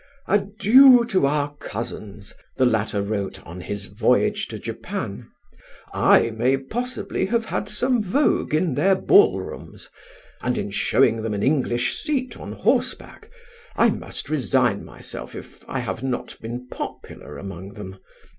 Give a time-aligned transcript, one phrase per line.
[0.27, 5.29] "Adieu to our cousins!" the latter wrote on his voyage to Japan.
[5.93, 9.89] "I may possibly have had some vogue in their ball rooms,
[10.41, 13.29] and in showing them an English seat on horseback:
[13.75, 17.99] I must resign myself if I have not been popular among them.